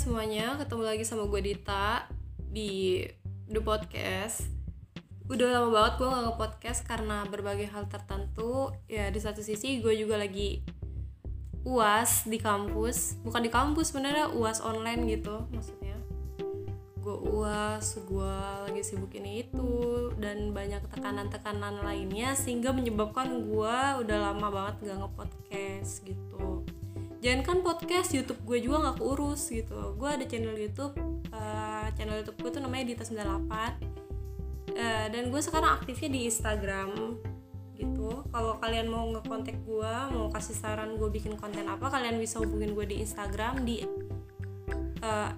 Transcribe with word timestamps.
semuanya, 0.00 0.56
ketemu 0.56 0.80
lagi 0.80 1.04
sama 1.04 1.28
gue 1.28 1.44
Dita 1.44 2.08
di 2.40 3.04
The 3.52 3.60
Podcast. 3.60 4.48
Udah 5.28 5.60
lama 5.60 5.68
banget 5.68 6.00
gue 6.00 6.08
gak 6.08 6.24
nge-podcast 6.24 6.80
karena 6.88 7.28
berbagai 7.28 7.68
hal 7.68 7.84
tertentu. 7.84 8.72
Ya 8.88 9.12
di 9.12 9.20
satu 9.20 9.44
sisi 9.44 9.84
gue 9.84 9.92
juga 10.00 10.16
lagi 10.16 10.64
uas 11.68 12.24
di 12.24 12.40
kampus. 12.40 13.20
Bukan 13.28 13.44
di 13.44 13.52
kampus 13.52 13.92
sebenarnya 13.92 14.32
uas 14.32 14.64
online 14.64 15.04
gitu 15.04 15.44
maksudnya. 15.52 16.00
Gue 17.04 17.20
uas, 17.20 18.00
gue 18.00 18.36
lagi 18.72 18.80
sibuk 18.80 19.12
ini 19.16 19.44
itu 19.44 19.68
Dan 20.20 20.52
banyak 20.52 20.84
tekanan-tekanan 20.92 21.80
lainnya 21.80 22.36
Sehingga 22.36 22.76
menyebabkan 22.76 23.48
gue 23.48 23.76
udah 24.04 24.16
lama 24.20 24.48
banget 24.48 24.74
gak 24.88 24.96
nge-podcast 25.00 26.08
gitu 26.08 26.64
jangan 27.20 27.40
kan 27.44 27.58
podcast 27.60 28.16
YouTube 28.16 28.40
gue 28.48 28.58
juga 28.64 28.88
nggak 28.88 28.96
keurus 28.96 29.52
gitu. 29.52 29.94
Gue 29.96 30.08
ada 30.08 30.24
channel 30.24 30.56
YouTube 30.56 30.96
uh, 31.32 31.86
channel 31.94 32.24
YouTube 32.24 32.38
gue 32.40 32.50
tuh 32.56 32.62
namanya 32.64 32.84
Dita 32.92 33.04
98 33.04 33.20
uh, 33.20 35.06
dan 35.12 35.22
gue 35.28 35.40
sekarang 35.44 35.70
aktifnya 35.80 36.08
di 36.16 36.20
Instagram 36.26 36.90
gitu. 37.76 38.24
Kalau 38.32 38.56
kalian 38.60 38.88
mau 38.88 39.04
ngekontak 39.12 39.56
gue 39.64 39.94
mau 40.16 40.32
kasih 40.32 40.56
saran 40.56 40.96
gue 40.96 41.08
bikin 41.12 41.36
konten 41.36 41.68
apa 41.68 41.92
kalian 41.92 42.16
bisa 42.16 42.40
hubungin 42.40 42.72
gue 42.72 42.88
di 42.88 42.96
Instagram 43.04 43.64
di 43.68 43.84
uh, 45.04 45.32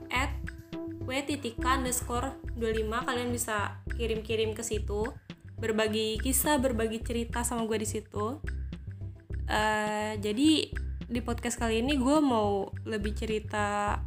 underscore 1.62 2.38
25 2.56 3.08
kalian 3.08 3.28
bisa 3.34 3.82
kirim-kirim 3.98 4.54
ke 4.54 4.62
situ 4.62 5.10
berbagi 5.58 6.18
kisah 6.22 6.58
berbagi 6.58 7.02
cerita 7.02 7.42
sama 7.46 7.66
gue 7.66 7.78
di 7.82 7.88
situ. 7.88 8.38
Uh, 9.46 10.14
jadi 10.22 10.70
di 11.08 11.20
podcast 11.24 11.58
kali 11.58 11.82
ini 11.82 11.98
gue 11.98 12.18
mau 12.22 12.70
lebih 12.86 13.16
cerita 13.16 13.98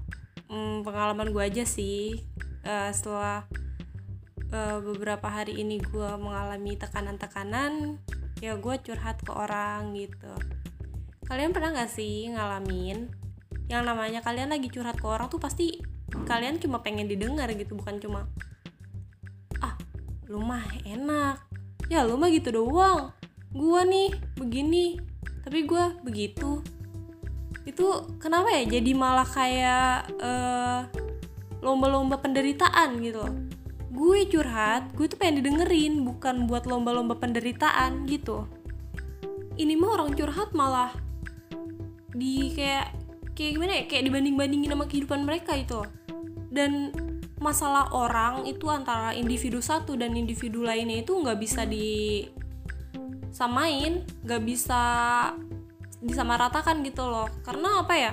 hmm, 0.48 0.86
pengalaman 0.86 1.32
gue 1.34 1.44
aja 1.44 1.66
sih. 1.68 2.24
Uh, 2.66 2.90
setelah 2.90 3.46
uh, 4.54 4.78
beberapa 4.82 5.28
hari 5.30 5.60
ini 5.62 5.78
gue 5.82 6.10
mengalami 6.18 6.80
tekanan-tekanan 6.80 8.02
ya 8.40 8.56
gue 8.56 8.76
curhat 8.80 9.22
ke 9.22 9.32
orang 9.32 9.96
gitu. 9.98 10.34
Kalian 11.26 11.52
pernah 11.52 11.74
gak 11.74 11.92
sih 11.92 12.30
ngalamin 12.30 13.10
yang 13.66 13.82
namanya 13.82 14.22
kalian 14.22 14.54
lagi 14.54 14.70
curhat 14.70 15.02
ke 15.02 15.08
orang 15.10 15.26
tuh 15.26 15.42
pasti 15.42 15.82
kalian 16.30 16.62
cuma 16.62 16.86
pengen 16.86 17.10
didengar 17.10 17.50
gitu 17.58 17.74
bukan 17.74 17.98
cuma 17.98 18.30
ah 19.62 19.76
lu 20.30 20.42
mah 20.42 20.64
enak. 20.86 21.42
Ya 21.90 22.02
lu 22.06 22.18
mah 22.18 22.30
gitu 22.34 22.54
doang. 22.54 23.14
Gue 23.54 23.82
nih 23.86 24.10
begini. 24.38 24.98
Tapi 25.46 25.70
gue 25.70 26.02
begitu 26.02 26.66
itu 27.76 27.88
kenapa 28.24 28.48
ya? 28.56 28.80
Jadi 28.80 28.96
malah 28.96 29.28
kayak 29.28 30.16
uh, 30.24 30.88
lomba-lomba 31.60 32.24
penderitaan 32.24 33.04
gitu 33.04 33.20
loh. 33.20 33.36
Gue 33.92 34.24
curhat 34.32 34.96
gue 34.96 35.12
tuh 35.12 35.20
pengen 35.20 35.44
didengerin 35.44 36.08
bukan 36.08 36.48
buat 36.48 36.64
lomba-lomba 36.64 37.20
penderitaan 37.20 38.08
gitu. 38.08 38.48
Ini 39.60 39.76
mah 39.76 40.00
orang 40.00 40.16
curhat 40.16 40.56
malah 40.56 40.96
di 42.16 42.56
kayak 42.56 42.96
kayak 43.36 43.52
gimana 43.60 43.84
ya? 43.84 43.84
Kayak 43.92 44.04
dibanding 44.08 44.36
bandingin 44.40 44.72
sama 44.72 44.88
kehidupan 44.88 45.28
mereka 45.28 45.60
itu 45.60 45.84
dan 46.56 46.96
masalah 47.44 47.92
orang 47.92 48.48
itu 48.48 48.72
antara 48.72 49.12
individu 49.12 49.60
satu 49.60 50.00
dan 50.00 50.16
individu 50.16 50.64
lainnya 50.64 51.04
itu 51.04 51.12
nggak 51.12 51.36
bisa 51.36 51.68
disamain 51.68 53.44
nggak 54.24 54.44
bisa 54.48 54.82
disamaratakan 56.06 56.86
gitu 56.86 57.10
loh. 57.10 57.28
Karena 57.42 57.82
apa 57.82 57.94
ya? 57.98 58.12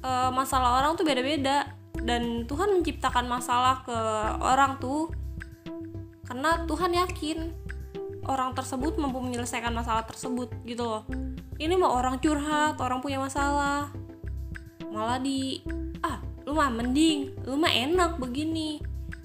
E, 0.00 0.10
masalah 0.30 0.80
orang 0.80 0.94
tuh 0.94 1.04
beda-beda. 1.04 1.68
Dan 1.98 2.46
Tuhan 2.46 2.80
menciptakan 2.80 3.26
masalah 3.26 3.82
ke 3.82 3.98
orang 4.44 4.76
tuh 4.78 5.08
karena 6.24 6.64
Tuhan 6.64 6.92
yakin 6.96 7.38
orang 8.24 8.56
tersebut 8.56 8.96
mampu 8.96 9.20
menyelesaikan 9.20 9.72
masalah 9.72 10.08
tersebut 10.08 10.48
gitu 10.64 10.84
loh. 10.84 11.04
Ini 11.60 11.76
mau 11.76 11.92
orang 11.92 12.18
curhat 12.20 12.80
orang 12.80 13.04
punya 13.04 13.20
masalah. 13.20 13.92
Malah 14.88 15.20
di 15.20 15.60
ah 16.00 16.20
lu 16.48 16.56
mah 16.56 16.72
mending 16.72 17.44
lu 17.44 17.60
mah 17.60 17.72
enak 17.72 18.16
begini. 18.16 18.80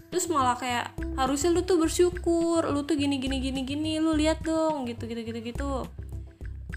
Terus 0.09 0.27
malah 0.27 0.57
kayak 0.59 0.91
harusnya 1.15 1.51
lu 1.51 1.61
tuh 1.63 1.79
bersyukur 1.79 2.63
lu 2.67 2.83
tuh 2.83 2.95
gini 2.99 3.19
gini 3.19 3.39
gini 3.39 3.61
gini 3.63 3.91
lu 3.99 4.15
lihat 4.15 4.43
dong 4.43 4.87
gitu 4.87 5.05
gitu 5.05 5.21
gitu 5.21 5.39
gitu 5.43 5.71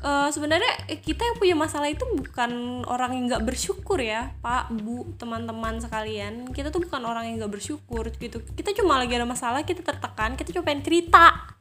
uh, 0.03 0.29
sebenarnya 0.29 0.91
kita 1.01 1.23
yang 1.23 1.37
punya 1.39 1.57
masalah 1.57 1.89
itu 1.89 2.03
bukan 2.13 2.83
orang 2.91 3.17
yang 3.17 3.25
nggak 3.31 3.47
bersyukur 3.47 4.03
ya 4.03 4.35
pak 4.43 4.69
bu 4.75 5.07
teman-teman 5.17 5.79
sekalian. 5.79 6.51
Kita 6.51 6.69
tuh 6.69 6.85
bukan 6.85 7.03
orang 7.07 7.31
yang 7.31 7.41
nggak 7.41 7.55
bersyukur 7.55 8.11
gitu. 8.19 8.43
Kita 8.53 8.75
cuma 8.77 8.99
lagi 8.99 9.15
ada 9.17 9.25
masalah 9.25 9.63
kita 9.63 9.81
tertekan 9.81 10.35
kita 10.35 10.53
cuma 10.53 10.67
pengen 10.67 10.83
cerita. 10.85 11.55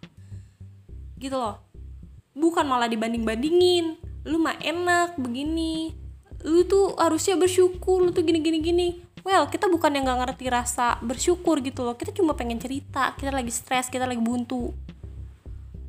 Gitu 1.16 1.38
loh. 1.38 1.62
Bukan 2.34 2.66
malah 2.66 2.90
dibanding 2.90 3.24
bandingin 3.24 3.96
lu 4.26 4.38
mah 4.42 4.58
enak 4.60 5.18
begini. 5.22 5.94
Lu 6.42 6.66
tuh 6.66 6.98
harusnya 6.98 7.38
bersyukur 7.38 8.02
lu 8.02 8.10
tuh 8.10 8.26
gini 8.26 8.42
gini 8.42 8.60
gini 8.60 8.90
well 9.22 9.46
kita 9.46 9.70
bukan 9.70 9.94
yang 9.94 10.10
nggak 10.10 10.34
ngerti 10.34 10.50
rasa 10.50 10.98
bersyukur 11.06 11.62
gitu 11.62 11.86
loh. 11.86 11.94
Kita 11.94 12.10
cuma 12.10 12.34
pengen 12.34 12.58
cerita 12.58 13.14
kita 13.14 13.30
lagi 13.30 13.54
stres 13.54 13.88
kita 13.88 14.10
lagi 14.10 14.22
buntu 14.22 14.74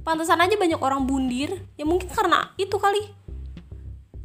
pantesan 0.03 0.39
aja 0.39 0.55
banyak 0.59 0.79
orang 0.79 1.07
bundir. 1.07 1.63
Ya 1.79 1.87
mungkin 1.87 2.11
karena 2.11 2.51
itu 2.59 2.77
kali. 2.79 3.11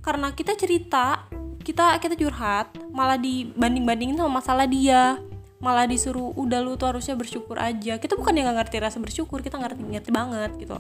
Karena 0.04 0.34
kita 0.34 0.54
cerita 0.58 1.26
kita 1.62 2.00
kita 2.00 2.16
curhat 2.16 2.72
malah 2.96 3.20
dibanding 3.20 3.84
bandingin 3.84 4.18
sama 4.18 4.42
masalah 4.42 4.66
dia. 4.70 5.18
Malah 5.58 5.90
disuruh 5.90 6.38
udah 6.38 6.62
lu 6.62 6.78
tuh 6.78 6.94
harusnya 6.94 7.18
bersyukur 7.18 7.58
aja. 7.58 7.98
Kita 7.98 8.14
bukan 8.14 8.38
yang 8.38 8.54
gak 8.54 8.68
ngerti 8.68 8.78
rasa 8.78 9.02
bersyukur 9.02 9.42
kita 9.42 9.58
ngerti 9.58 9.82
ngerti 9.82 10.12
banget 10.14 10.54
gitu 10.62 10.78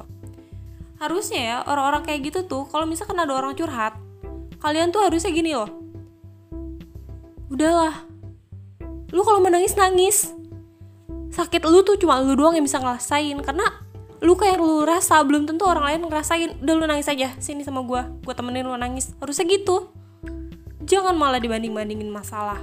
harusnya 0.97 1.41
ya 1.41 1.57
orang-orang 1.69 2.01
kayak 2.01 2.33
gitu 2.33 2.39
tuh 2.49 2.65
kalau 2.73 2.89
misalkan 2.89 3.21
ada 3.21 3.29
orang 3.29 3.53
curhat 3.53 3.93
kalian 4.57 4.89
tuh 4.89 5.05
harusnya 5.05 5.29
gini 5.29 5.53
loh. 5.53 5.69
Udahlah 7.53 8.03
lu 9.13 9.21
kalau 9.23 9.39
menangis 9.39 9.77
nangis. 9.77 10.33
Sakit 11.31 11.63
lu 11.69 11.85
tuh 11.85 11.95
cuma 12.01 12.17
lu 12.19 12.33
doang 12.33 12.57
yang 12.57 12.65
bisa 12.65 12.81
ngerasain. 12.81 13.37
Karena 13.45 13.63
luka 14.17 14.49
yang 14.49 14.61
lu 14.61 14.81
rasa 14.81 15.21
belum 15.21 15.45
tentu 15.45 15.65
orang 15.69 15.85
lain 15.93 16.01
ngerasain. 16.09 16.57
Udah 16.63 16.73
lu 16.73 16.85
nangis 16.89 17.09
aja 17.09 17.37
sini 17.37 17.61
sama 17.61 17.85
gue 17.85 18.01
gue 18.25 18.33
temenin 18.33 18.65
lu 18.65 18.73
nangis. 18.73 19.13
Harusnya 19.21 19.45
gitu. 19.45 19.93
Jangan 20.87 21.13
malah 21.13 21.37
dibanding 21.37 21.75
bandingin 21.75 22.09
masalah. 22.09 22.57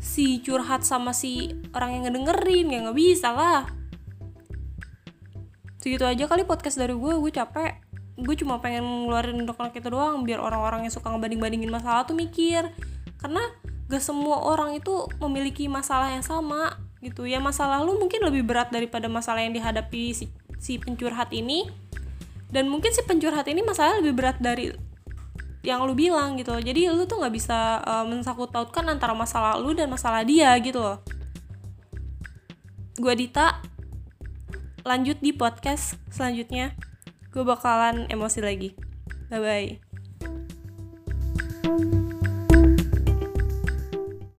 Si 0.00 0.40
curhat 0.40 0.82
sama 0.86 1.12
si 1.12 1.52
orang 1.76 1.98
yang 1.98 2.02
ngedengerin 2.08 2.66
ya 2.72 2.78
nggak 2.88 2.96
bisa 2.96 3.28
lah. 3.34 3.68
Segitu 5.82 6.06
aja 6.06 6.30
kali 6.30 6.46
podcast 6.46 6.78
dari 6.78 6.94
gue 6.94 7.12
gue 7.18 7.32
capek. 7.34 7.82
Gue 8.22 8.38
cuma 8.38 8.62
pengen 8.62 8.86
ngeluarin 8.86 9.42
untuk 9.42 9.58
itu 9.58 9.88
doang 9.90 10.22
biar 10.22 10.38
orang-orang 10.38 10.86
yang 10.86 10.94
suka 10.94 11.10
ngebanding 11.10 11.42
bandingin 11.42 11.72
masalah 11.74 12.06
tuh 12.06 12.14
mikir. 12.14 12.70
Karena 13.18 13.42
gak 13.90 14.02
semua 14.02 14.46
orang 14.46 14.78
itu 14.78 15.10
memiliki 15.18 15.66
masalah 15.66 16.14
yang 16.14 16.22
sama 16.22 16.78
gitu. 17.02 17.26
Ya 17.26 17.42
masalah 17.42 17.82
lu 17.82 17.98
mungkin 17.98 18.22
lebih 18.22 18.46
berat 18.46 18.70
daripada 18.70 19.10
masalah 19.10 19.42
yang 19.42 19.52
dihadapi 19.52 20.14
si 20.14 20.30
si 20.62 20.78
pencurhat 20.78 21.34
ini. 21.34 21.66
Dan 22.54 22.70
mungkin 22.70 22.94
si 22.94 23.02
pencurhat 23.02 23.50
ini 23.50 23.66
masalah 23.66 23.98
lebih 23.98 24.14
berat 24.14 24.38
dari 24.38 24.70
yang 25.62 25.86
lu 25.86 25.94
bilang 25.94 26.34
gitu 26.34 26.58
jadi 26.58 26.90
lu 26.90 27.06
tuh 27.06 27.22
nggak 27.22 27.34
bisa 27.38 27.78
uh, 27.86 28.02
mensangkut 28.02 28.50
pautkan 28.50 28.82
antara 28.90 29.14
masalah 29.14 29.54
lu 29.54 29.70
dan 29.74 29.90
masalah 29.90 30.22
dia 30.22 30.54
gitu 30.62 30.78
loh. 30.82 30.98
Gue 32.98 33.14
Dita 33.18 33.62
lanjut 34.82 35.18
di 35.22 35.30
podcast 35.34 35.96
selanjutnya. 36.10 36.74
Gue 37.32 37.46
bakalan 37.46 38.10
emosi 38.10 38.40
lagi. 38.42 38.70
Bye 39.32 39.40
bye 39.40 39.91